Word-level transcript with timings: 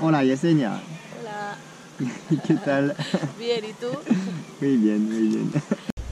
Hola 0.00 0.24
Yesenia, 0.24 0.80
Hola, 1.20 1.56
¿qué 2.46 2.54
tal? 2.54 2.96
bien, 3.38 3.64
¿y 3.64 3.72
tú? 3.74 3.88
Muy 4.60 4.76
bien, 4.76 5.04
muy 5.04 5.28
bien. 5.28 5.52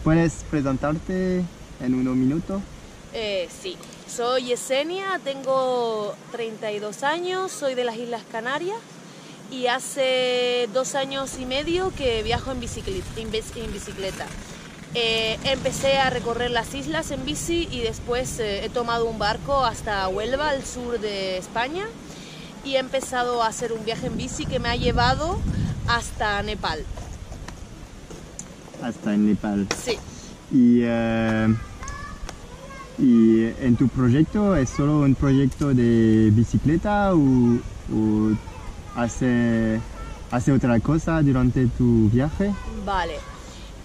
¿Puedes 0.05 0.45
presentarte 0.51 1.45
en 1.81 1.95
unos 1.95 2.15
minutos? 2.17 2.63
Eh, 3.13 3.49
sí, 3.61 3.77
soy 4.09 4.45
Yesenia, 4.45 5.21
tengo 5.25 6.15
32 6.31 7.03
años, 7.03 7.51
soy 7.51 7.75
de 7.75 7.85
las 7.85 7.97
Islas 7.97 8.23
Canarias 8.31 8.79
y 9.51 9.67
hace 9.67 10.69
dos 10.73 10.95
años 10.95 11.39
y 11.39 11.45
medio 11.45 11.93
que 11.97 12.23
viajo 12.23 12.53
en 12.53 12.61
bicicleta. 12.61 14.27
En. 14.27 14.33
Eh, 14.95 15.39
empecé 15.45 15.97
a 15.99 16.11
recorrer 16.11 16.51
las 16.51 16.75
islas 16.75 17.11
en 17.11 17.25
bici 17.25 17.67
y 17.71 17.81
después 17.81 18.39
eh, 18.39 18.65
he 18.65 18.69
tomado 18.69 19.07
un 19.07 19.19
barco 19.19 19.65
hasta 19.65 20.07
Huelva, 20.09 20.51
al 20.51 20.65
sur 20.65 21.01
de 21.01 21.39
España, 21.39 21.87
y 22.65 22.77
he 22.77 22.79
empezado 22.79 23.43
a 23.43 23.49
hacer 23.49 23.73
un 23.73 23.85
viaje 23.85 24.07
en 24.07 24.17
bici 24.17 24.47
que 24.47 24.59
me 24.59 24.69
ha 24.69 24.77
llevado 24.77 25.39
hasta 25.89 26.43
Nepal. 26.43 26.85
Hasta 28.83 29.15
en 29.15 29.27
Nepal. 29.27 29.67
Sí. 29.85 29.99
Y, 30.51 30.81
eh, 30.83 31.55
y 32.99 33.45
en 33.61 33.77
tu 33.77 33.89
proyecto 33.89 34.55
es 34.57 34.71
solo 34.71 35.01
un 35.01 35.15
proyecto 35.15 35.75
de 35.75 36.31
bicicleta 36.33 37.15
o, 37.15 37.19
o 37.19 38.33
hace, 38.97 39.81
hace 40.31 40.53
otra 40.53 40.79
cosa 40.81 41.23
durante 41.23 41.67
tu 41.67 42.09
viaje? 42.11 42.53
Vale. 42.85 43.15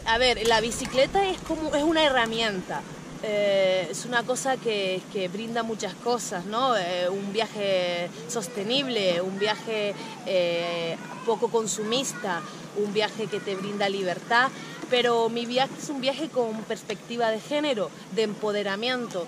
A 0.05 0.18
ver, 0.18 0.48
la 0.48 0.62
bicicleta 0.62 1.27
es 1.27 1.38
como 1.40 1.73
es 1.76 1.84
una 1.84 2.04
herramienta. 2.04 2.82
Eh, 3.23 3.88
es 3.89 4.05
una 4.05 4.23
cosa 4.23 4.57
que, 4.57 5.02
que 5.12 5.27
brinda 5.27 5.63
muchas 5.63 5.94
cosas, 5.95 6.45
¿no? 6.45 6.77
Eh, 6.77 7.09
un 7.09 7.34
viaje 7.34 8.09
sostenible, 8.27 9.21
un 9.21 9.40
viaje 9.40 9.95
eh, 10.26 10.98
poco 11.26 11.49
consumista, 11.49 12.41
un 12.77 12.93
viaje 12.93 13.27
que 13.27 13.40
te 13.40 13.55
brinda 13.55 13.90
libertad, 13.90 14.49
pero 14.90 15.29
mi 15.29 15.46
viaje 15.46 15.74
es 15.82 15.90
un 15.90 15.99
viaje 15.99 16.29
con 16.29 16.62
perspectiva 16.63 17.29
de 17.32 17.40
género, 17.40 17.90
de 18.13 18.24
empoderamiento. 18.24 19.26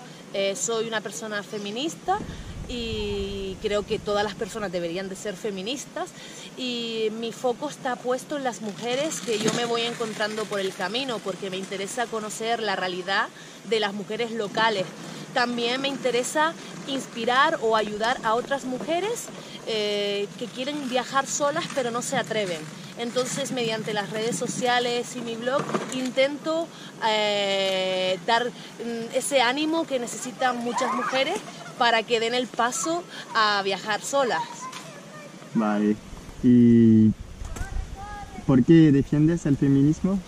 Soy 0.54 0.86
una 0.86 1.00
persona 1.00 1.42
feminista 1.42 2.16
y 2.70 3.56
creo 3.60 3.84
que 3.84 3.98
todas 3.98 4.22
las 4.22 4.34
personas 4.34 4.70
deberían 4.70 5.08
de 5.08 5.16
ser 5.16 5.34
feministas 5.34 6.08
y 6.56 7.08
mi 7.18 7.32
foco 7.32 7.68
está 7.68 7.96
puesto 7.96 8.36
en 8.36 8.44
las 8.44 8.62
mujeres 8.62 9.20
que 9.20 9.38
yo 9.38 9.52
me 9.54 9.64
voy 9.64 9.82
encontrando 9.82 10.44
por 10.44 10.60
el 10.60 10.72
camino 10.72 11.18
porque 11.18 11.50
me 11.50 11.56
interesa 11.56 12.06
conocer 12.06 12.62
la 12.62 12.76
realidad 12.76 13.28
de 13.68 13.80
las 13.80 13.92
mujeres 13.92 14.30
locales. 14.30 14.86
También 15.34 15.80
me 15.80 15.88
interesa 15.88 16.54
inspirar 16.86 17.58
o 17.62 17.76
ayudar 17.76 18.18
a 18.22 18.34
otras 18.34 18.64
mujeres 18.64 19.26
eh, 19.66 20.28
que 20.38 20.46
quieren 20.46 20.88
viajar 20.88 21.26
solas 21.26 21.64
pero 21.74 21.90
no 21.90 22.02
se 22.02 22.16
atreven. 22.16 22.60
Entonces, 22.98 23.52
mediante 23.52 23.94
las 23.94 24.10
redes 24.10 24.36
sociales 24.36 25.16
y 25.16 25.22
mi 25.22 25.34
blog, 25.34 25.62
intento 25.94 26.68
eh, 27.08 28.18
dar 28.26 28.44
mm, 28.44 29.14
ese 29.14 29.40
ánimo 29.40 29.86
que 29.86 29.98
necesitan 29.98 30.58
muchas 30.58 30.92
mujeres 30.92 31.38
para 31.80 32.02
que 32.02 32.20
den 32.20 32.34
el 32.34 32.46
paso 32.46 33.02
a 33.34 33.62
viajar 33.62 34.02
solas. 34.02 34.42
Vale. 35.54 35.96
¿Y 36.42 37.10
por 38.46 38.62
qué 38.62 38.92
defiendes 38.92 39.46
el 39.46 39.56
feminismo? 39.56 40.18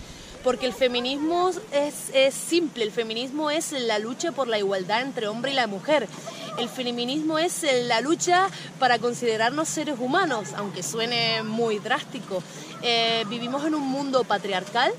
Porque 0.43 0.65
el 0.65 0.73
feminismo 0.73 1.51
es, 1.71 2.09
es 2.15 2.33
simple, 2.33 2.85
el 2.85 2.91
feminismo 2.91 3.51
es 3.51 3.73
la 3.73 3.99
lucha 3.99 4.33
por 4.33 4.49
la 4.49 4.59
igualdad 4.59 5.03
entre 5.03 5.29
hombre 5.29 5.53
y 5.53 5.55
la 5.55 5.67
mujer. 5.67 6.09
El 6.59 6.71
feminismo 6.71 7.39
es 7.39 7.67
la 7.85 8.01
lucha 8.01 8.49
para 8.79 8.99
considerarnos 8.99 9.69
seres 9.69 9.97
humanos, 9.99 10.55
aunque 10.57 10.83
suene 10.83 11.43
muy 11.43 11.79
drástico. 11.81 12.43
Eh, 12.81 13.25
vivimos 13.29 13.65
en 13.67 13.75
un 13.75 13.87
mundo 13.87 14.25
patriarcal, 14.25 14.91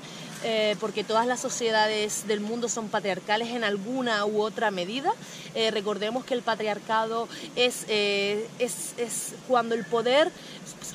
eh, 0.46 0.76
porque 0.78 1.04
todas 1.04 1.26
las 1.26 1.40
sociedades 1.40 2.26
del 2.26 2.40
mundo 2.40 2.68
son 2.68 2.88
patriarcales 2.88 3.48
en 3.48 3.64
alguna 3.64 4.26
u 4.26 4.42
otra 4.42 4.70
medida. 4.70 5.10
Eh, 5.54 5.70
recordemos 5.70 6.22
que 6.26 6.34
el 6.34 6.42
patriarcado 6.42 7.28
es, 7.56 7.86
eh, 7.88 8.46
es, 8.58 9.32
cuando 9.48 9.74
el 9.74 9.86
poder 9.86 10.30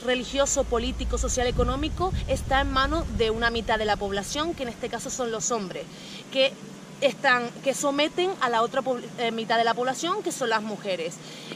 religioso, 0.05 0.65
político, 0.65 1.17
social, 1.17 1.47
económico 1.47 2.13
está 2.27 2.61
en 2.61 2.71
manos 2.71 3.05
de 3.17 3.31
una 3.31 3.49
mitad 3.49 3.79
de 3.79 3.85
la 3.85 3.95
población, 3.95 4.53
que 4.53 4.63
en 4.63 4.69
este 4.69 4.87
caso 4.87 5.09
son 5.09 5.31
los 5.31 5.49
hombres, 5.49 5.83
que 6.31 6.53
están 7.01 7.49
que 7.63 7.73
someten 7.73 8.29
a 8.41 8.49
la 8.49 8.61
otra 8.61 8.83
mitad 9.31 9.57
de 9.57 9.63
la 9.63 9.73
población 9.73 10.21
que 10.21 10.31
son 10.31 10.49
las 10.49 10.61
mujeres. 10.61 11.15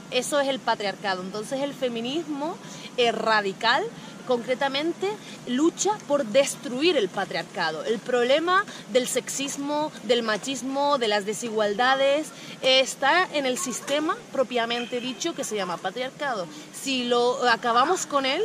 Eso 0.09 0.39
es 0.39 0.47
el 0.47 0.59
patriarcado. 0.59 1.21
Entonces 1.21 1.61
el 1.61 1.73
feminismo 1.73 2.57
es 2.97 3.13
radical 3.13 3.83
concretamente 4.28 5.09
lucha 5.47 5.91
por 6.07 6.25
destruir 6.25 6.97
el 6.97 7.09
patriarcado. 7.09 7.84
El 7.84 8.00
problema 8.00 8.63
del 8.91 9.07
sexismo, 9.07 9.91
del 10.03 10.23
machismo, 10.23 10.97
de 10.97 11.07
las 11.07 11.25
desigualdades 11.25 12.28
eh, 12.62 12.79
está 12.79 13.28
en 13.33 13.45
el 13.45 13.57
sistema 13.57 14.16
propiamente 14.31 15.00
dicho 15.00 15.33
que 15.33 15.44
se 15.44 15.56
llama 15.56 15.78
patriarcado. 15.78 16.47
Si 16.73 17.06
lo 17.06 17.47
acabamos 17.50 18.06
con 18.06 18.25
él, 18.25 18.41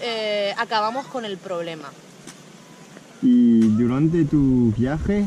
eh, 0.00 0.54
acabamos 0.58 1.06
con 1.06 1.24
el 1.24 1.38
problema. 1.38 1.90
Y 3.22 3.60
durante 3.68 4.24
tu 4.24 4.72
viaje 4.76 5.26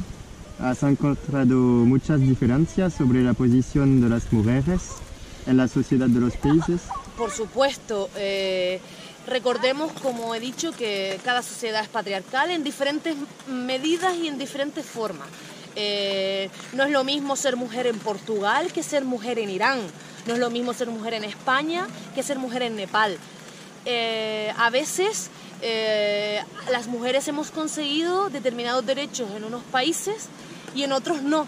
has 0.60 0.84
encontrado 0.84 1.56
muchas 1.56 2.20
diferencias 2.20 2.94
sobre 2.94 3.24
la 3.24 3.34
posición 3.34 4.02
de 4.02 4.10
las 4.10 4.32
mujeres 4.32 4.82
en 5.48 5.58
la 5.58 5.68
sociedad 5.68 6.08
de 6.08 6.20
los 6.20 6.36
países. 6.38 6.82
Por 7.18 7.32
supuesto, 7.32 8.10
eh, 8.18 8.80
recordemos, 9.28 9.92
como 10.02 10.34
he 10.34 10.40
dicho, 10.40 10.72
que 10.72 11.20
cada 11.24 11.44
sociedad 11.44 11.84
es 11.84 11.90
patriarcal 11.90 12.50
en 12.50 12.64
diferentes 12.64 13.16
medidas 13.48 14.16
y 14.16 14.28
en 14.28 14.38
diferentes 14.38 14.86
formas. 14.86 15.28
Eh, 15.76 16.50
no 16.74 16.86
es 16.86 16.90
lo 16.90 17.04
mismo 17.04 17.36
ser 17.36 17.56
mujer 17.56 17.86
en 17.86 18.00
Portugal 18.00 18.74
que 18.74 18.82
ser 18.82 19.06
mujer 19.06 19.38
en 19.38 19.50
Irán. 19.50 19.80
No 20.26 20.34
es 20.34 20.40
lo 20.40 20.50
mismo 20.50 20.74
ser 20.74 20.88
mujer 20.88 21.14
en 21.14 21.24
España 21.24 21.88
que 22.16 22.24
ser 22.24 22.40
mujer 22.40 22.64
en 22.64 22.76
Nepal. 22.76 23.18
Eh, 23.86 24.52
a 24.58 24.70
veces 24.72 25.30
eh, 25.62 26.42
las 26.72 26.88
mujeres 26.88 27.28
hemos 27.28 27.52
conseguido 27.52 28.30
determinados 28.30 28.86
derechos 28.86 29.30
en 29.36 29.44
unos 29.44 29.62
países 29.66 30.30
y 30.74 30.84
en 30.84 30.94
otros 30.94 31.22
no. 31.22 31.46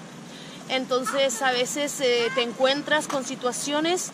Entonces 0.69 1.41
a 1.41 1.51
veces 1.51 1.91
te 1.97 2.43
encuentras 2.43 3.07
con 3.07 3.25
situaciones 3.25 4.11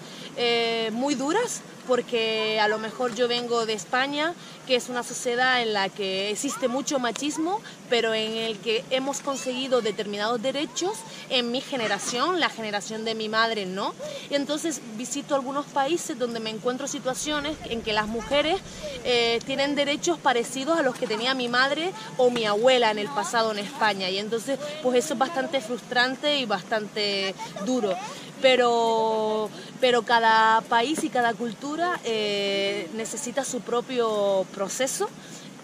muy 0.94 1.16
duras 1.16 1.62
porque 1.88 2.60
a 2.60 2.68
lo 2.68 2.80
mejor 2.80 3.16
yo 3.16 3.28
vengo 3.28 3.66
de 3.66 3.74
España, 3.74 4.34
que 4.68 4.76
es 4.76 4.90
una 4.90 5.04
sociedad 5.04 5.62
en 5.62 5.74
la 5.74 5.90
que 5.90 6.32
existe 6.32 6.68
mucho 6.68 7.00
machismo, 7.00 7.62
pero 7.90 8.14
en 8.14 8.36
el 8.36 8.58
que 8.60 8.84
hemos 8.90 9.20
conseguido 9.20 9.82
determinados 9.82 10.42
derechos 10.42 10.98
en 11.30 11.52
mi 11.52 11.62
generación, 11.62 12.40
la 12.40 12.50
generación 12.50 13.06
de 13.06 13.16
mi 13.16 13.30
madre 13.30 13.66
no. 13.66 13.94
Y 14.30 14.36
entonces 14.36 14.82
visito 14.98 15.36
algunos 15.36 15.66
países 15.68 16.18
donde 16.18 16.40
me 16.40 16.50
encuentro 16.50 16.88
situaciones 16.88 17.58
en 17.66 17.82
que 17.82 17.94
las 17.94 18.08
mujeres 18.08 18.60
eh, 19.04 19.40
tienen 19.46 19.76
derechos 19.76 20.18
parecidos 20.18 20.80
a 20.80 20.82
los 20.82 20.96
que 20.96 21.08
tenía 21.08 21.34
mi 21.34 21.48
madre 21.48 21.92
o 22.18 22.30
mi 22.30 22.46
abuela 22.46 22.92
en 22.92 23.00
el 23.00 23.08
pasado 23.10 23.52
en 23.52 23.60
España. 23.60 24.10
Y 24.10 24.18
entonces, 24.18 24.60
pues 24.82 25.04
eso 25.04 25.14
es 25.14 25.20
bastante 25.20 25.62
frustrante 25.62 26.38
y 26.38 26.46
bastante 26.46 27.36
duro. 27.66 27.96
Pero, 28.42 29.50
pero 29.80 30.04
cada 30.04 30.62
país 30.62 31.04
y 31.04 31.10
cada 31.10 31.34
cultura 31.34 32.00
eh, 32.04 32.90
necesita 32.96 33.44
su 33.44 33.62
propio 33.62 34.46
proceso 34.54 35.10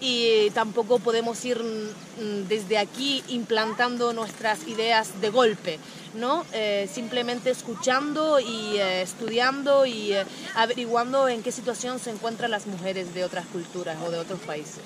y 0.02 0.50
tampoco 0.50 0.98
podemos 0.98 1.42
ir 1.44 1.58
mm, 1.58 2.48
desde 2.48 2.78
aquí 2.78 3.22
implantando 3.28 4.12
nuestras 4.12 4.66
ideas 4.66 5.20
de 5.20 5.30
golpe, 5.30 5.78
¿no? 6.14 6.44
Eh, 6.52 6.88
simplemente 6.92 7.50
escuchando 7.50 8.40
y 8.40 8.78
eh, 8.78 9.02
estudiando 9.02 9.86
y 9.86 10.12
eh, 10.12 10.24
averiguando 10.56 11.28
en 11.28 11.42
qué 11.42 11.52
situación 11.52 12.00
se 12.00 12.10
encuentran 12.10 12.50
las 12.50 12.66
mujeres 12.66 13.14
de 13.14 13.24
otras 13.24 13.46
culturas 13.46 13.96
o 14.04 14.10
de 14.10 14.18
otros 14.18 14.40
países. 14.40 14.80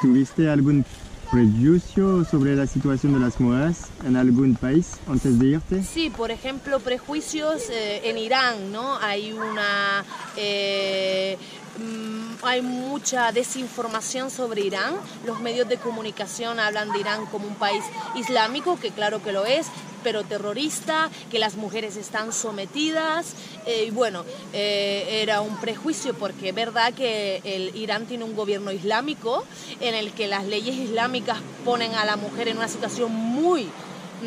¿Tuviste 0.00 0.48
algún 0.48 0.86
prejuicio 1.34 2.24
sobre 2.24 2.54
la 2.54 2.64
situación 2.64 3.14
de 3.14 3.18
las 3.18 3.40
mujeres 3.40 3.88
en 4.06 4.16
algún 4.16 4.54
país 4.54 5.00
antes 5.08 5.36
de 5.36 5.46
irte? 5.46 5.82
Sí, 5.82 6.08
por 6.08 6.30
ejemplo, 6.30 6.78
prejuicios 6.78 7.70
eh, 7.70 8.02
en 8.04 8.18
Irán, 8.18 8.70
¿no? 8.70 8.96
Hay 8.98 9.32
una... 9.32 10.04
eh, 10.36 11.36
mm, 11.80 12.44
hay 12.44 12.62
mucha 12.62 13.32
desinformación 13.32 14.30
sobre 14.30 14.60
Irán. 14.62 14.94
Los 15.26 15.40
medios 15.40 15.68
de 15.68 15.76
comunicación 15.76 16.60
hablan 16.60 16.92
de 16.92 17.00
Irán 17.00 17.26
como 17.26 17.48
un 17.48 17.56
país 17.56 17.82
islámico, 18.14 18.78
que 18.78 18.90
claro 18.90 19.20
que 19.20 19.32
lo 19.32 19.44
es, 19.44 19.66
pero 20.04 20.22
terrorista, 20.22 21.10
que 21.30 21.40
las 21.40 21.56
mujeres 21.56 21.96
están 21.96 22.32
sometidas. 22.32 23.34
eh, 23.66 23.86
y 23.88 23.90
bueno, 23.90 24.24
eh, 24.52 25.20
era 25.22 25.40
un 25.40 25.56
prejuicio 25.56 26.14
porque 26.14 26.50
es 26.50 26.54
verdad 26.54 26.92
que 26.92 27.40
el 27.44 27.74
Irán 27.74 28.06
tiene 28.06 28.24
un 28.24 28.36
gobierno 28.36 28.70
islámico 28.70 29.44
en 29.80 29.94
el 29.94 30.12
que 30.12 30.28
las 30.28 30.44
leyes 30.44 30.76
islámicas 30.76 31.38
ponen 31.64 31.94
a 31.94 32.04
la 32.04 32.16
mujer 32.16 32.48
en 32.48 32.58
una 32.58 32.68
situación 32.68 33.12
muy 33.12 33.68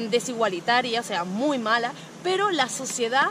desigualitaria, 0.09 0.99
o 0.99 1.03
sea, 1.03 1.23
muy 1.23 1.57
mala, 1.59 1.91
pero 2.23 2.51
la 2.51 2.67
sociedad 2.67 3.27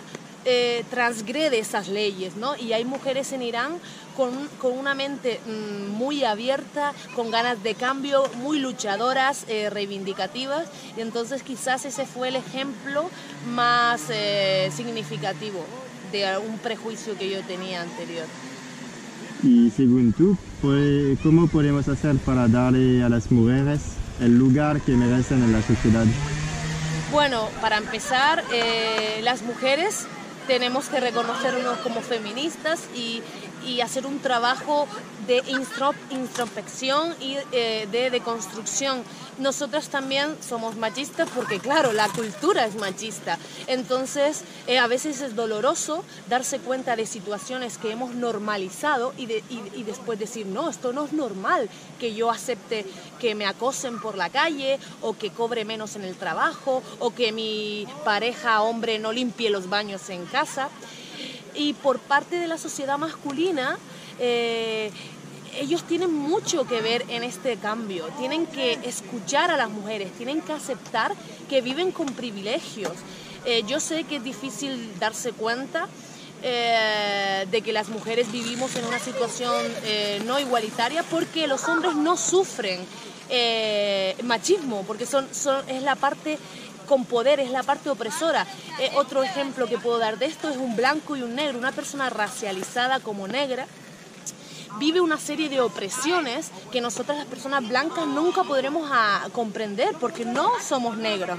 eh, 0.49 0.85
transgrede 0.91 1.59
esas 1.59 1.89
leyes, 1.89 2.37
¿no? 2.37 2.57
Y 2.57 2.73
hay 2.73 2.85
mujeres 2.85 3.33
en 3.33 3.43
Irán 3.43 3.73
con, 4.17 4.31
con 4.61 4.79
una 4.79 4.95
mente 4.95 5.41
mm, 5.45 5.91
muy 5.91 6.23
abierta, 6.23 6.93
con 7.17 7.33
ganas 7.33 7.65
de 7.65 7.75
cambio, 7.75 8.23
muy 8.41 8.61
luchadoras, 8.61 9.45
eh, 9.49 9.71
reivindicativas, 9.71 10.69
y 10.97 11.01
entonces 11.01 11.43
quizás 11.43 11.85
ese 11.85 12.07
fue 12.07 12.29
el 12.29 12.37
ejemplo 12.37 13.11
más 13.57 14.03
eh, 14.11 14.71
significativo 14.73 15.65
de 16.13 16.39
un 16.39 16.59
prejuicio 16.59 17.19
que 17.19 17.29
yo 17.29 17.41
tenía 17.43 17.83
anterior. 17.83 18.27
Y 19.43 19.71
según 19.71 20.13
tú, 20.13 20.37
¿cómo 21.25 21.49
podemos 21.49 21.89
hacer 21.89 22.19
para 22.19 22.47
darle 22.47 23.03
a 23.03 23.09
las 23.09 23.33
mujeres 23.33 23.81
el 24.21 24.39
lugar 24.39 24.81
que 24.81 24.93
merecen 24.93 25.43
en 25.43 25.53
la 25.53 25.63
sociedad? 25.63 26.07
Bueno, 27.11 27.49
para 27.61 27.79
empezar, 27.79 28.45
las 29.23 29.43
mujeres 29.43 30.07
tenemos 30.47 30.89
que 30.89 31.01
reconocernos 31.01 31.79
como 31.79 32.01
feministas 32.01 32.89
y, 32.95 33.23
y 33.67 33.81
hacer 33.81 34.07
un 34.07 34.21
trabajo 34.21 34.87
de 35.27 35.43
introspección 36.11 37.15
y 37.21 37.37
eh, 37.53 37.89
de 37.91 38.11
deconstrucción. 38.11 39.03
Nosotras 39.39 39.89
también 39.89 40.37
somos 40.41 40.77
machistas 40.77 41.29
porque, 41.35 41.59
claro, 41.59 41.93
la 41.93 42.09
cultura 42.09 42.65
es 42.65 42.77
machista. 42.77 43.39
Entonces, 43.67 44.45
eh, 44.67 44.79
a 44.79 44.87
veces 44.87 45.21
es 45.21 45.35
doloroso 45.35 46.05
darse 46.29 46.59
cuenta 46.59 46.97
de 46.97 47.07
situaciones 47.07 47.77
que 47.77 47.91
hemos 47.91 48.15
normalizado 48.15 49.13
y, 49.19 49.25
y, 49.25 49.83
después 49.83 50.19
decir, 50.19 50.47
no, 50.47 50.71
esto 50.71 50.93
no 50.93 51.05
es 51.05 51.13
normal 51.13 51.69
que 51.99 52.15
yo 52.15 52.31
acepte 52.31 52.87
que 53.19 53.35
me 53.35 53.47
acosen 53.47 54.01
por 54.01 54.17
la 54.17 54.31
calle 54.31 54.79
o 55.03 55.17
que 55.17 55.31
cobre 55.31 55.65
menos 55.65 55.97
en 55.97 56.05
el 56.05 56.15
trabajo 56.15 56.83
o 57.01 57.15
que 57.15 57.33
mi 57.33 57.87
pareja 58.05 58.63
hombre 58.63 58.99
no 58.99 59.13
limpie 59.13 59.51
los 59.51 59.69
baños 59.69 60.09
en 60.09 60.25
casa. 60.27 60.69
Y 61.57 61.73
por 61.73 61.99
parte 61.99 62.37
de 62.37 62.47
la 62.47 62.59
sociedad 62.59 62.99
masculina, 62.99 63.79
eh, 64.19 64.91
ellos 65.59 65.85
tienen 65.85 66.13
mucho 66.13 66.67
que 66.67 66.83
ver 66.83 67.05
en 67.09 67.25
este 67.25 67.57
cambio, 67.57 68.07
tienen 68.19 68.47
que 68.47 68.75
escuchar 68.85 69.51
a 69.51 69.57
las 69.57 69.71
mujeres, 69.71 70.13
tienen 70.13 70.43
que 70.43 70.53
aceptar 70.53 71.15
que 71.49 71.63
viven 71.63 71.93
con 71.93 72.07
privilegios. 72.09 72.93
Eh, 73.47 73.63
yo 73.67 73.81
sé 73.81 74.05
que 74.05 74.17
es 74.17 74.25
difícil 74.25 74.93
darse 74.99 75.33
cuenta 75.33 75.89
eh, 76.43 77.47
de 77.51 77.63
que 77.63 77.73
las 77.73 77.89
mujeres 77.89 78.31
vivimos 78.31 78.77
en 78.77 78.85
una 78.85 78.99
situación 78.99 79.65
no 80.27 80.39
igualitaria 80.39 81.03
porque 81.05 81.47
los 81.47 81.67
hombres 81.69 81.95
no 81.95 82.19
sufren 82.19 82.81
machismo, 84.25 84.85
porque 84.87 85.07
son, 85.07 85.27
es 85.69 85.83
la 85.83 85.97
parte 85.97 86.39
con 86.87 87.05
poder, 87.05 87.41
es 87.41 87.51
la 87.51 87.63
parte 87.63 87.91
opresora. 87.91 88.47
Eh, 88.81 88.91
otro 88.95 89.23
ejemplo 89.23 89.67
que 89.67 89.79
puedo 89.79 89.99
dar 89.99 90.19
de 90.19 90.27
esto 90.27 90.49
es 90.49 90.57
un 90.57 90.77
blanco 90.77 91.17
y 91.17 91.23
un 91.23 91.35
negro, 91.35 91.59
una 91.59 91.73
persona 91.73 92.09
racializada 92.11 93.01
como 93.01 93.29
negra 93.29 93.67
vive 94.79 95.01
una 95.01 95.19
serie 95.19 95.49
de 95.49 95.61
opresiones 95.61 96.51
que 96.71 96.81
nosotras 96.81 97.19
las 97.19 97.27
personas 97.27 97.67
blancas 97.67 98.07
nunca 98.07 98.45
podremos 98.45 98.91
a 98.93 99.27
comprender 99.33 99.95
porque 99.99 100.25
no 100.25 100.51
somos 100.61 100.97
negros. 100.97 101.39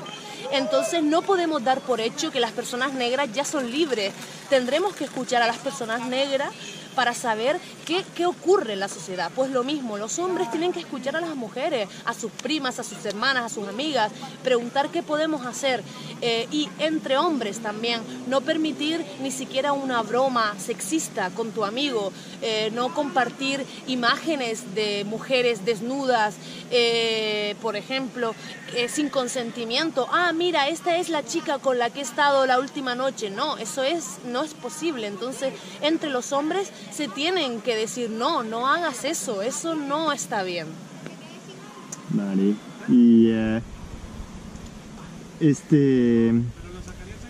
Entonces 0.52 1.04
no 1.04 1.22
podemos 1.22 1.64
dar 1.64 1.82
por 1.82 2.00
hecho 2.00 2.32
que 2.32 2.40
las 2.40 2.52
personas 2.52 2.94
negras 2.94 3.32
ya 3.34 3.46
son 3.46 3.70
libres. 3.72 4.14
Tendremos 4.50 4.96
que 4.96 5.04
escuchar 5.04 5.42
a 5.42 5.48
las 5.48 5.58
personas 5.58 6.02
negras 6.08 6.52
para 6.98 7.14
saber 7.14 7.60
qué, 7.86 8.04
qué, 8.16 8.26
ocurre 8.26 8.74
en 8.74 8.80
la 8.80 8.88
sociedad. 8.88 9.30
Pues 9.36 9.52
lo 9.52 9.64
mismo, 9.64 10.00
los 10.00 10.18
hombres 10.18 10.50
tienen 10.50 10.74
que 10.74 10.80
escuchar 10.80 11.16
a 11.16 11.22
las 11.22 11.36
mujeres, 11.36 11.88
a 12.06 12.16
sus 12.16 12.32
primas, 12.32 12.80
a 12.80 12.84
sus 12.84 13.06
hermanas, 13.06 13.46
a 13.46 13.54
sus 13.54 13.68
amigas, 13.68 14.12
preguntar 14.44 14.90
qué 14.90 15.04
podemos 15.04 15.46
hacer. 15.46 15.84
Eh, 16.22 16.48
y 16.52 16.68
entre 16.80 17.20
hombres 17.20 17.60
también, 17.60 18.02
no 18.26 18.42
permitir 18.42 19.06
ni 19.22 19.30
siquiera 19.30 19.74
una 19.74 20.02
broma 20.02 20.56
sexista 20.58 21.30
con 21.30 21.52
tu 21.52 21.64
amigo, 21.64 22.12
eh, 22.42 22.72
no 22.74 22.92
compartir 22.96 23.64
imágenes 23.86 24.74
de 24.74 25.04
mujeres 25.06 25.66
desnudas, 25.66 26.34
eh, 26.72 27.56
por 27.62 27.76
ejemplo, 27.76 28.34
sin 28.90 29.10
consentimiento. 29.10 30.10
Ah, 30.12 30.34
mira, 30.34 30.68
esta 30.68 30.98
es 30.98 31.10
la 31.10 31.24
chica 31.24 31.60
con 31.60 31.78
la 31.78 31.90
que 31.90 32.00
he 32.00 32.04
estado 32.04 32.46
la 32.46 32.60
última 32.60 32.96
noche. 32.96 33.30
No, 33.30 33.58
eso 33.58 33.84
es, 33.84 34.18
no 34.26 34.44
es 34.44 34.54
posible. 34.54 35.08
Entonces, 35.08 35.54
entre 35.82 36.10
los 36.10 36.34
hombres 36.34 36.70
se 36.92 37.08
tienen 37.08 37.62
que 37.62 37.76
decir, 37.76 38.10
no, 38.10 38.44
no 38.44 38.68
hagas 38.68 39.06
eso, 39.06 39.42
eso 39.42 39.76
no 39.76 40.12
está 40.12 40.44
bien. 40.44 40.68
Vale. 42.10 42.56
Y 42.88 43.32
uh, 43.32 43.62
este, 45.40 46.34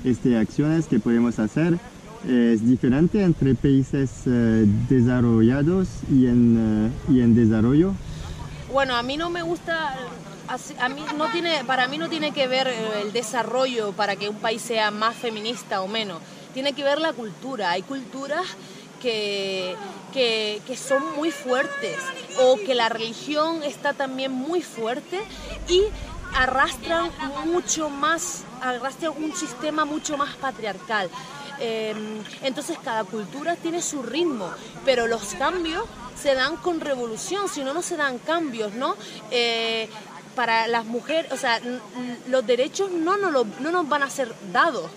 este 0.04 0.38
acciones 0.38 0.88
que 0.88 1.00
podemos 1.00 1.39
hacer 1.39 1.77
es 2.27 2.68
diferente 2.68 3.24
entre 3.24 3.56
países 3.56 4.09
uh, 4.25 4.65
desarrollados 4.89 5.88
y 6.12 6.27
en, 6.27 6.92
uh, 7.07 7.13
y 7.13 7.21
en 7.21 7.36
desarrollo. 7.36 7.94
Bueno, 8.71 8.95
a 8.95 9.03
mí 9.03 9.18
no 9.18 9.30
me 9.30 9.42
gusta 9.42 9.95
a 10.80 10.89
mí 10.89 11.03
no 11.18 11.30
tiene, 11.31 11.63
para 11.65 11.88
mí 11.88 11.98
no 11.98 12.07
tiene 12.10 12.31
que 12.31 12.48
ver 12.48 12.68
el 12.68 13.12
desarrollo 13.12 13.92
para 13.92 14.15
que 14.15 14.30
un 14.30 14.38
país 14.38 14.62
sea 14.62 14.92
más 14.92 15.15
feminista 15.15 15.81
o 15.81 15.88
menos. 15.88 16.21
Tiene 16.53 16.74
que 16.74 16.83
ver 16.83 17.00
la 17.00 17.13
cultura. 17.13 17.71
Hay 17.71 17.81
culturas 17.81 18.45
que, 19.01 19.75
que, 20.13 20.77
son 20.77 21.15
muy 21.15 21.31
fuertes 21.31 21.97
o 22.39 22.57
que 22.57 22.75
la 22.75 22.89
religión 22.89 23.63
está 23.63 23.94
también 23.94 24.31
muy 24.31 24.61
fuerte 24.61 25.21
y 25.67 25.83
arrastran 26.33 27.11
mucho 27.45 27.89
más, 27.89 28.44
arrastran 28.61 29.13
un 29.17 29.35
sistema 29.35 29.85
mucho 29.85 30.17
más 30.17 30.35
patriarcal. 30.35 31.09
Em, 31.59 32.23
entonces 32.44 32.77
cada 32.83 33.03
cultura 33.03 33.55
tiene 33.55 33.81
su 33.81 34.03
ritmo, 34.03 34.51
pero 34.85 35.07
los 35.07 35.33
cambios 35.35 35.85
se 36.21 36.35
dan 36.35 36.57
con 36.57 36.79
revolución, 36.79 37.50
si 37.50 37.63
no, 37.63 37.73
no 37.73 37.81
se 37.81 37.97
dan 37.97 38.19
cambios, 38.19 38.73
¿no? 38.73 38.95
Eh, 39.31 39.89
para 40.35 40.67
las 40.67 40.85
mujeres, 40.85 41.31
o 41.31 41.38
sea, 41.38 41.59
los 42.27 42.45
derechos 42.45 42.91
no, 42.91 43.17
no, 43.17 43.31
no 43.31 43.71
nos 43.71 43.89
van 43.89 44.03
a 44.03 44.09
ser 44.09 44.31
dados 44.51 44.91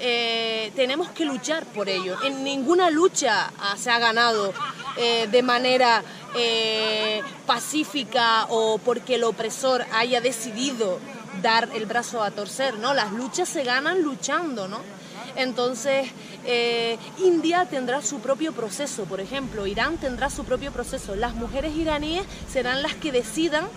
eh, 0.00 0.72
tenemos 0.76 1.10
que 1.10 1.24
luchar 1.24 1.64
por 1.66 1.88
ello. 1.88 2.16
En 2.22 2.44
ninguna 2.44 2.90
lucha 2.90 3.50
ah, 3.58 3.76
se 3.76 3.90
ha 3.90 3.98
ganado 3.98 4.52
eh, 4.96 5.26
de 5.30 5.42
manera 5.42 6.02
eh, 6.36 7.20
pacífica 7.46 8.46
o 8.48 8.78
porque 8.78 9.16
el 9.16 9.24
opresor 9.24 9.84
haya 9.92 10.20
decidido 10.20 11.00
dar 11.42 11.68
el 11.74 11.86
brazo 11.86 12.22
a 12.22 12.30
torcer, 12.30 12.78
¿no? 12.78 12.94
Las 12.94 13.12
luchas 13.12 13.48
se 13.48 13.64
ganan 13.64 14.02
luchando, 14.02 14.68
¿no? 14.68 14.80
Entonces, 15.36 16.08
India 17.18 17.66
tendrá 17.66 18.02
su 18.02 18.18
propio 18.18 18.52
proceso, 18.52 19.04
por 19.04 19.20
ejemplo, 19.20 19.68
Irán 19.68 19.96
tendrá 19.98 20.30
su 20.30 20.44
propio 20.44 20.72
proceso. 20.72 21.14
Las 21.14 21.34
mujeres 21.34 21.76
iraníes 21.76 22.24
serán 22.50 22.82
las 22.82 22.94
que 22.94 23.12
decidan 23.12 23.68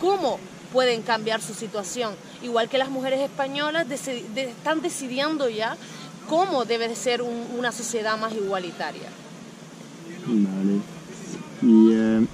cómo 0.00 0.38
pueden 0.72 1.02
cambiar 1.02 1.40
su 1.40 1.54
situación. 1.54 2.14
Igual 2.42 2.68
que 2.68 2.78
las 2.78 2.90
mujeres 2.90 3.20
españolas 3.20 3.86
están 3.90 4.80
decidiendo 4.80 5.48
ya 5.48 5.76
cómo 6.28 6.64
debe 6.64 6.88
de 6.88 6.96
ser 6.96 7.22
una 7.22 7.72
sociedad 7.72 8.18
más 8.18 8.32
igualitaria. 8.32 9.08
Vale. 10.26 10.80
Y 11.62 11.92
eh, 11.92 12.26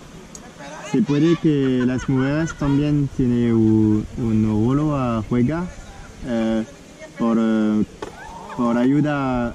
se 0.90 1.02
puede 1.02 1.36
que 1.36 1.82
las 1.86 2.08
mujeres 2.08 2.54
también 2.54 3.08
tienen 3.16 3.52
un, 3.52 4.06
un 4.16 4.66
rol 4.66 4.94
a 4.94 5.22
jugar 5.28 5.64
eh, 6.26 6.64
por, 7.18 7.36
eh, 7.38 7.84
por 8.56 8.78
ayudar 8.78 9.54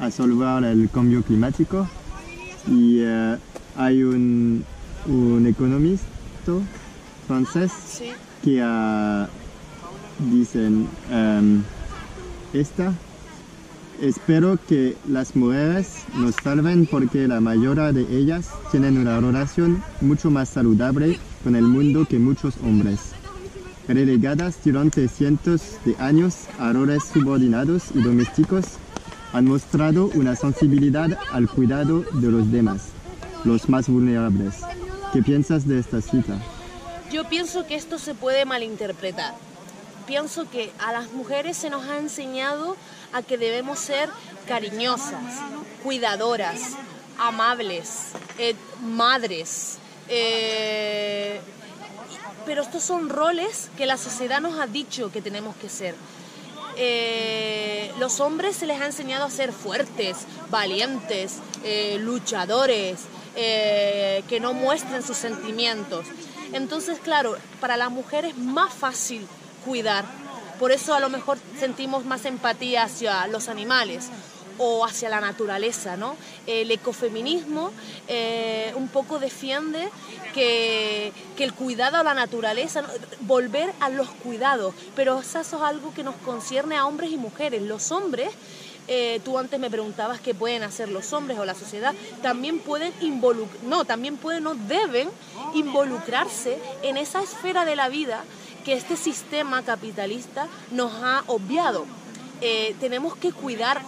a 0.00 0.10
solver 0.10 0.64
el 0.64 0.88
cambio 0.90 1.22
climático. 1.22 1.86
Y 2.66 3.02
hay 3.76 4.02
un, 4.02 4.64
un 5.06 5.46
economista 5.46 6.06
francés 7.28 7.70
que 8.42 8.62
uh, 8.62 9.26
dicen 10.30 10.88
um, 11.12 11.62
esta 12.52 12.92
espero 14.00 14.58
que 14.68 14.96
las 15.08 15.36
mujeres 15.36 16.04
nos 16.14 16.34
salven 16.36 16.86
porque 16.86 17.28
la 17.28 17.40
mayoría 17.40 17.92
de 17.92 18.06
ellas 18.16 18.48
tienen 18.70 18.96
una 18.96 19.20
relación 19.20 19.82
mucho 20.00 20.30
más 20.30 20.48
saludable 20.48 21.18
con 21.44 21.54
el 21.56 21.64
mundo 21.64 22.06
que 22.08 22.18
muchos 22.18 22.54
hombres. 22.64 23.12
Relegadas 23.86 24.58
durante 24.64 25.08
cientos 25.08 25.78
de 25.84 25.96
años 25.98 26.46
a 26.58 26.72
roles 26.72 27.04
subordinados 27.04 27.84
y 27.94 28.02
domésticos, 28.02 28.64
han 29.32 29.46
mostrado 29.46 30.10
una 30.14 30.36
sensibilidad 30.36 31.18
al 31.32 31.48
cuidado 31.48 32.04
de 32.14 32.30
los 32.30 32.50
demás, 32.50 32.88
los 33.44 33.68
más 33.68 33.88
vulnerables. 33.88 34.62
¿Qué 35.12 35.22
piensas 35.22 35.66
de 35.66 35.78
esta 35.78 36.00
cita? 36.00 36.38
Yo 37.10 37.24
pienso 37.24 37.66
que 37.66 37.74
esto 37.74 37.98
se 37.98 38.14
puede 38.14 38.44
malinterpretar. 38.44 39.34
Pienso 40.06 40.48
que 40.50 40.70
a 40.78 40.92
las 40.92 41.10
mujeres 41.12 41.56
se 41.56 41.70
nos 41.70 41.86
ha 41.86 41.98
enseñado 41.98 42.76
a 43.12 43.22
que 43.22 43.38
debemos 43.38 43.78
ser 43.78 44.10
cariñosas, 44.46 45.22
cuidadoras, 45.82 46.60
amables, 47.18 48.08
eh, 48.38 48.54
madres. 48.82 49.78
Eh, 50.08 51.40
pero 52.46 52.62
estos 52.62 52.82
son 52.82 53.08
roles 53.08 53.70
que 53.76 53.86
la 53.86 53.96
sociedad 53.96 54.40
nos 54.40 54.58
ha 54.58 54.66
dicho 54.66 55.10
que 55.10 55.22
tenemos 55.22 55.56
que 55.56 55.68
ser. 55.68 55.94
eh, 56.80 57.90
los 57.98 58.20
hombres 58.20 58.54
se 58.54 58.64
les 58.64 58.80
ha 58.80 58.86
enseñado 58.86 59.24
a 59.24 59.30
ser 59.30 59.52
fuertes, 59.52 60.18
valientes, 60.50 61.38
eh, 61.64 61.96
luchadores, 62.00 63.00
que 63.34 64.38
no 64.40 64.52
muestren 64.52 65.02
sus 65.02 65.16
sentimientos. 65.16 66.06
Entonces, 66.52 66.98
claro, 66.98 67.36
para 67.60 67.76
la 67.76 67.88
mujer 67.88 68.24
es 68.24 68.36
más 68.36 68.72
fácil 68.72 69.26
cuidar. 69.64 70.04
Por 70.58 70.72
eso 70.72 70.94
a 70.94 71.00
lo 71.00 71.08
mejor 71.08 71.38
sentimos 71.58 72.04
más 72.04 72.24
empatía 72.24 72.84
hacia 72.84 73.26
los 73.28 73.48
animales 73.48 74.08
o 74.58 74.84
hacia 74.84 75.08
la 75.08 75.20
naturaleza, 75.20 75.96
¿no? 75.96 76.16
El 76.46 76.70
ecofeminismo 76.70 77.70
eh, 78.08 78.72
un 78.74 78.88
poco 78.88 79.18
defiende 79.18 79.88
que, 80.34 81.12
el 81.38 81.54
cuidado 81.54 81.96
a 81.96 82.02
la 82.02 82.14
naturaleza, 82.14 82.82
volver 83.20 83.72
a 83.80 83.88
los 83.88 84.08
cuidados, 84.08 84.74
pero 84.96 85.20
eso 85.20 85.40
es 85.40 85.52
algo 85.54 85.94
que 85.94 86.02
nos 86.02 86.16
concierne 86.16 86.76
a 86.76 86.86
hombres 86.86 87.12
y 87.12 87.16
mujeres. 87.16 87.62
Los 87.62 87.92
hombres 87.92 88.30
eh, 88.88 89.20
tú 89.24 89.38
antes 89.38 89.60
me 89.60 89.70
preguntabas 89.70 90.20
qué 90.20 90.34
pueden 90.34 90.62
hacer 90.62 90.88
los 90.88 91.12
hombres 91.12 91.38
o 91.38 91.44
la 91.44 91.54
sociedad, 91.54 91.94
también 92.22 92.58
pueden 92.58 92.92
involucrar, 93.00 93.62
no, 93.64 93.84
también 93.84 94.16
pueden, 94.16 94.44
no 94.44 94.54
deben 94.54 95.08
involucrarse 95.54 96.58
en 96.82 96.96
esa 96.96 97.22
esfera 97.22 97.64
de 97.64 97.76
la 97.76 97.88
vida 97.88 98.24
que 98.64 98.72
este 98.72 98.96
sistema 98.96 99.62
capitalista 99.62 100.48
nos 100.70 100.92
ha 101.02 101.22
obviado. 101.26 101.86
Eh, 102.40 102.74
tenemos 102.80 103.16
que 103.16 103.32
cuidar 103.32 103.82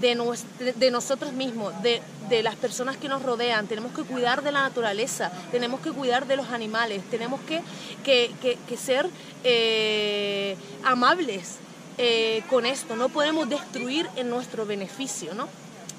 de, 0.00 0.74
de 0.76 0.90
nosotros 0.90 1.32
mismos, 1.32 1.72
de, 1.82 2.02
las 2.42 2.56
personas 2.56 2.96
que 2.96 3.08
nos 3.08 3.22
rodean, 3.22 3.66
tenemos 3.66 3.92
que 3.92 4.02
cuidar 4.02 4.42
de 4.42 4.52
la 4.52 4.60
naturaleza, 4.60 5.32
tenemos 5.50 5.80
que 5.80 5.90
cuidar 5.90 6.26
de 6.26 6.36
los 6.36 6.50
animales, 6.50 7.02
tenemos 7.10 7.40
que, 7.40 7.62
ser 8.76 9.08
eh, 9.44 10.56
amables 10.84 11.58
eh, 11.98 12.44
con 12.48 12.64
esto, 12.64 12.94
no 12.94 13.08
podemos 13.08 13.48
destruir 13.48 14.08
en 14.14 14.30
nuestro 14.30 14.64
beneficio, 14.64 15.34
¿no? 15.34 15.48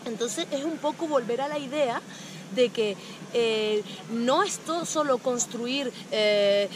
Entonces 0.05 0.47
es 0.51 0.63
un 0.63 0.77
poco 0.77 1.07
volver 1.07 1.41
a 1.41 1.49
la 1.49 1.59
idea 1.59 2.01
de 2.55 2.69
que 2.69 2.95
eh, 3.33 3.83
no 4.11 4.41
es 4.43 4.59
todo 4.59 4.85
solo 4.85 5.17
construir, 5.17 5.91
eh, 6.11 6.69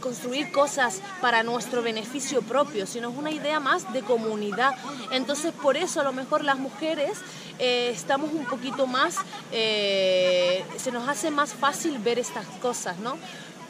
construir 0.00 0.52
cosas 0.52 1.02
para 1.20 1.42
nuestro 1.42 1.82
beneficio 1.82 2.40
propio, 2.40 2.86
sino 2.86 3.10
es 3.10 3.16
una 3.16 3.32
idea 3.32 3.58
más 3.58 3.92
de 3.92 4.02
comunidad. 4.02 4.74
Entonces 5.10 5.52
por 5.52 5.76
eso 5.76 6.00
a 6.00 6.04
lo 6.04 6.12
mejor 6.12 6.44
las 6.44 6.58
mujeres 6.58 7.18
estamos 7.58 8.32
un 8.32 8.46
poquito 8.46 8.86
más, 8.86 9.16
se 9.50 10.92
nos 10.92 11.08
hace 11.08 11.32
más 11.32 11.52
fácil 11.52 11.98
ver 11.98 12.20
estas 12.20 12.46
cosas, 12.62 12.98
¿no? 12.98 13.18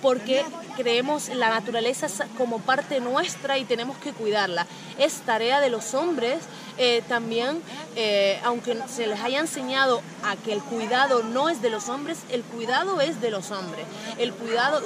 Porque 0.02 0.44
creemos 0.76 1.28
la 1.28 1.50
naturaleza 1.50 2.06
como 2.36 2.60
parte 2.60 3.00
nuestra 3.00 3.58
y 3.58 3.64
tenemos 3.64 3.96
que 3.98 4.12
cuidarla. 4.12 4.66
Es 4.98 5.14
tarea 5.22 5.60
de 5.60 5.70
los 5.70 5.94
hombres 5.94 6.38
eh, 6.78 7.02
también, 7.08 7.58
eh, 7.96 8.38
aunque 8.44 8.76
se 8.88 9.08
les 9.08 9.20
haya 9.20 9.40
enseñado 9.40 10.00
a 10.24 10.36
que 10.36 10.52
el 10.52 10.60
cuidado 10.60 11.22
no 11.24 11.48
es 11.48 11.60
de 11.60 11.70
los 11.70 11.88
hombres, 11.88 12.18
el 12.30 12.42
cuidado 12.42 13.00
es 13.00 13.20
de 13.20 13.30
los 13.30 13.50
hombres. 13.50 13.84
El 14.18 14.32
cuidado, 14.32 14.80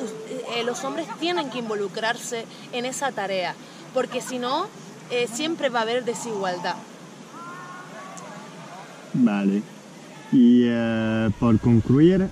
eh, 0.55 0.65
los 0.65 0.83
hombres 0.85 1.07
tienen 1.21 1.51
que 1.51 1.59
involucrarse 1.59 2.47
en 2.73 2.87
esa 2.87 3.13
tarea, 3.13 3.55
porque 3.93 4.21
si 4.21 4.39
no, 4.39 4.67
siempre 5.31 5.69
va 5.69 5.81
a 5.81 5.83
haber 5.83 6.07
desigualdad. 6.07 6.77
Vale. 9.13 9.63
Y 10.33 10.67
por 11.39 11.61
concluir, 11.61 12.29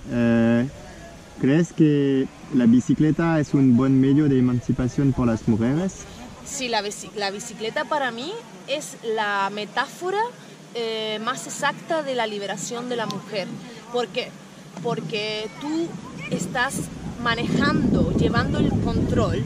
¿crees 1.39 1.75
que 1.75 2.27
la 2.55 2.67
bicicleta 2.67 3.39
es 3.39 3.55
un 3.55 3.77
buen 3.77 4.01
medio 4.01 4.29
de 4.29 4.39
emancipación 4.39 5.13
por 5.13 5.27
las 5.27 5.47
mujeres? 5.47 6.05
Sí, 6.45 6.69
la, 6.69 6.83
bicicleta 7.31 7.85
para 7.85 8.11
mí 8.11 8.33
es 8.67 8.97
la 9.15 9.51
metáfora 9.53 10.21
eh, 10.75 11.21
más 11.23 11.47
exacta 11.47 12.03
de 12.03 12.15
la 12.15 12.27
liberación 12.27 12.89
de 12.89 12.97
la 12.97 13.07
mujer. 13.07 13.47
¿Por 13.93 14.09
qué? 14.09 14.31
Porque 14.83 15.49
tú 15.61 15.87
estás 16.31 16.75
manejando, 17.23 18.13
llevando 18.17 18.59
el 18.59 18.71
control 18.81 19.45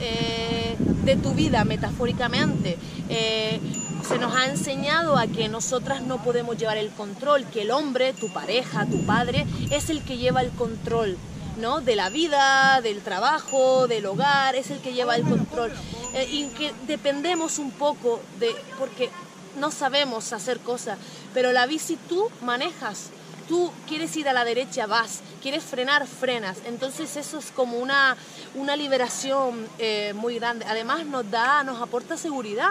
eh, 0.00 0.76
de 1.04 1.16
tu 1.16 1.34
vida 1.34 1.64
metafóricamente. 1.64 2.78
Eh, 3.10 3.60
se 4.06 4.18
nos 4.18 4.34
ha 4.34 4.46
enseñado 4.46 5.16
a 5.16 5.26
que 5.26 5.48
nosotras 5.48 6.02
no 6.02 6.22
podemos 6.22 6.56
llevar 6.56 6.76
el 6.76 6.90
control, 6.90 7.44
que 7.46 7.62
el 7.62 7.70
hombre, 7.70 8.12
tu 8.12 8.32
pareja, 8.32 8.86
tu 8.86 9.04
padre, 9.04 9.46
es 9.70 9.90
el 9.90 10.02
que 10.02 10.18
lleva 10.18 10.42
el 10.42 10.50
control 10.50 11.16
¿no? 11.56 11.80
de 11.80 11.96
la 11.96 12.08
vida, 12.08 12.80
del 12.82 13.00
trabajo, 13.02 13.86
del 13.88 14.06
hogar, 14.06 14.56
es 14.56 14.70
el 14.70 14.80
que 14.80 14.92
lleva 14.92 15.16
el 15.16 15.22
control. 15.24 15.72
Eh, 16.14 16.28
y 16.30 16.46
que 16.48 16.72
dependemos 16.86 17.58
un 17.58 17.70
poco 17.72 18.20
de, 18.38 18.54
porque 18.78 19.10
no 19.58 19.70
sabemos 19.70 20.32
hacer 20.32 20.60
cosas, 20.60 20.98
pero 21.32 21.52
la 21.52 21.66
bici 21.66 21.96
tú 22.08 22.28
manejas. 22.42 23.10
Tú 23.48 23.70
quieres 23.86 24.16
ir 24.16 24.26
a 24.28 24.32
la 24.32 24.44
derecha, 24.44 24.86
vas, 24.86 25.20
quieres 25.42 25.62
frenar, 25.64 26.06
frenas. 26.06 26.58
Entonces 26.64 27.16
eso 27.16 27.38
es 27.38 27.50
como 27.50 27.78
una, 27.78 28.16
una 28.54 28.74
liberación 28.74 29.66
eh, 29.78 30.14
muy 30.14 30.36
grande. 30.36 30.64
Además 30.66 31.04
nos 31.04 31.30
da, 31.30 31.62
nos 31.62 31.82
aporta 31.82 32.16
seguridad 32.16 32.70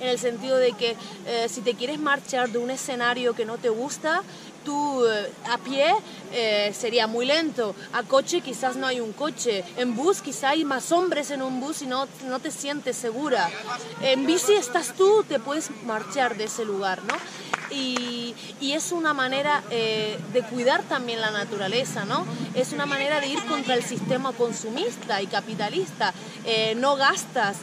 en 0.00 0.08
el 0.08 0.18
sentido 0.18 0.56
de 0.56 0.72
que 0.72 0.96
eh, 1.26 1.48
si 1.48 1.60
te 1.60 1.74
quieres 1.74 1.98
marchar 1.98 2.50
de 2.50 2.58
un 2.58 2.70
escenario 2.70 3.34
que 3.34 3.44
no 3.44 3.58
te 3.58 3.68
gusta, 3.68 4.22
tú 4.64 5.06
eh, 5.06 5.32
a 5.50 5.58
pie 5.58 5.94
eh, 6.32 6.72
sería 6.78 7.06
muy 7.06 7.26
lento, 7.26 7.74
a 7.92 8.02
coche 8.02 8.40
quizás 8.40 8.76
no 8.76 8.86
hay 8.86 9.00
un 9.00 9.12
coche, 9.12 9.64
en 9.76 9.94
bus 9.94 10.20
quizás 10.20 10.52
hay 10.52 10.64
más 10.64 10.92
hombres 10.92 11.30
en 11.30 11.42
un 11.42 11.60
bus 11.60 11.82
y 11.82 11.86
no, 11.86 12.06
no 12.26 12.38
te 12.40 12.50
sientes 12.50 12.96
segura. 12.96 13.50
En 14.02 14.26
bici 14.26 14.52
estás 14.52 14.94
tú, 14.94 15.24
te 15.28 15.38
puedes 15.38 15.70
marchar 15.84 16.36
de 16.36 16.44
ese 16.44 16.64
lugar, 16.64 17.02
¿no? 17.04 17.14
Y, 17.70 18.34
y, 18.62 18.72
es 18.72 18.92
una 18.92 19.12
manera 19.12 19.62
de 19.68 20.42
cuidar 20.50 20.82
también 20.84 21.20
la 21.20 21.30
naturaleza, 21.30 22.06
¿no? 22.06 22.24
Es 22.54 22.72
una 22.72 22.86
manera 22.86 23.20
de 23.20 23.26
ir 23.26 23.44
contra 23.44 23.74
el 23.74 23.84
sistema 23.84 24.32
consumista 24.32 25.20
y 25.20 25.26
capitalista. 25.26 26.14
no 26.76 26.96
gastas, 26.96 27.58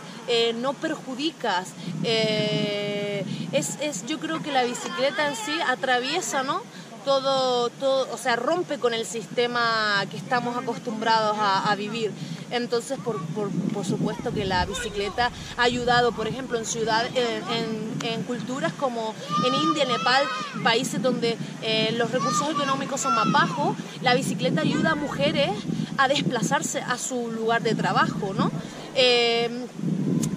no 0.57 0.73
perjudicas, 0.73 1.69
eh, 2.03 3.25
es, 3.51 4.05
yo 4.05 4.19
creo 4.19 4.41
que 4.41 4.51
la 4.51 4.63
bicicleta 4.63 5.27
en 5.27 5.35
sí 5.35 5.53
atraviesa, 5.67 6.43
¿no? 6.43 6.61
Todo, 7.05 7.69
todo, 7.69 8.07
o 8.11 8.17
sea, 8.17 8.35
rompe 8.35 8.79
con 8.79 8.95
el 8.95 9.05
sistema 9.05 10.03
que 10.09 10.17
estamos 10.17 10.57
acostumbrados 10.57 11.37
a, 11.39 11.75
vivir. 11.75 12.11
Entonces, 12.49 12.97
por, 13.03 13.85
supuesto 13.85 14.33
que 14.33 14.43
la 14.43 14.65
bicicleta 14.65 15.29
ha 15.55 15.61
ayudado, 15.61 16.13
por 16.13 16.27
ejemplo, 16.27 16.57
en 16.57 16.65
ciudades, 16.65 17.11
en, 17.15 18.23
culturas 18.23 18.73
como 18.73 19.13
en 19.45 19.53
India, 19.53 19.85
Nepal, 19.85 20.23
países 20.63 21.01
donde 21.01 21.37
eh, 21.61 21.93
los 21.95 22.11
recursos 22.11 22.49
económicos 22.49 23.01
son 23.01 23.13
más 23.13 23.31
bajos, 23.31 23.77
la 24.01 24.15
bicicleta 24.15 24.61
ayuda 24.61 24.91
a 24.91 24.95
mujeres 24.95 25.51
a 25.97 26.07
desplazarse 26.07 26.81
a 26.81 26.97
su 26.97 27.31
lugar 27.31 27.61
de 27.61 27.75
trabajo, 27.75 28.33
¿no? 28.35 28.51
Eh, 28.95 29.67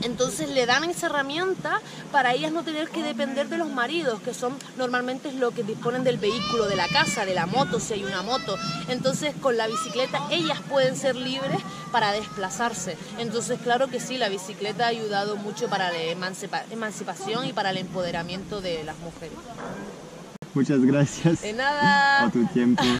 entonces 0.02 0.48
le 0.50 0.66
dan 0.66 0.84
esa 0.84 1.06
herramienta 1.06 1.80
para 2.12 2.32
ellas 2.32 2.52
no 2.52 2.62
tener 2.62 2.88
que 2.88 3.02
depender 3.02 3.48
de 3.48 3.58
los 3.58 3.68
maridos, 3.68 4.20
que 4.20 4.34
son 4.34 4.54
normalmente 4.76 5.32
los 5.32 5.54
que 5.54 5.62
disponen 5.62 6.04
del 6.04 6.18
vehículo, 6.18 6.66
de 6.66 6.76
la 6.76 6.88
casa, 6.88 7.24
de 7.24 7.34
la 7.34 7.46
moto, 7.46 7.80
si 7.80 7.94
hay 7.94 8.04
una 8.04 8.22
moto. 8.22 8.56
Entonces 8.88 9.34
con 9.40 9.56
la 9.56 9.66
bicicleta 9.66 10.20
ellas 10.30 10.60
pueden 10.68 10.96
ser 10.96 11.16
libres 11.16 11.60
para 11.92 12.12
desplazarse. 12.12 12.96
Entonces 13.18 13.58
claro 13.62 13.88
que 13.88 14.00
sí, 14.00 14.18
la 14.18 14.28
bicicleta 14.28 14.84
ha 14.84 14.88
ayudado 14.88 15.36
mucho 15.36 15.68
para 15.68 15.90
la 15.90 15.98
emancipación 16.70 17.46
y 17.46 17.52
para 17.52 17.70
el 17.70 17.78
empoderamiento 17.78 18.60
de 18.60 18.84
las 18.84 18.98
mujeres. 18.98 19.38
Muchas 20.54 20.80
gracias 20.84 21.42
de 21.42 21.52
nada. 21.52 22.22
por 22.22 22.32
tu 22.32 22.46
tiempo. 22.46 22.82